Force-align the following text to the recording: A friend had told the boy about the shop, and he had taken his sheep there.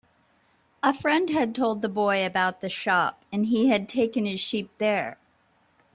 A 0.81 0.95
friend 0.95 1.29
had 1.29 1.53
told 1.53 1.83
the 1.83 1.87
boy 1.87 2.25
about 2.25 2.61
the 2.61 2.71
shop, 2.71 3.23
and 3.31 3.45
he 3.45 3.69
had 3.69 3.87
taken 3.87 4.25
his 4.25 4.39
sheep 4.41 4.71
there. 4.79 5.19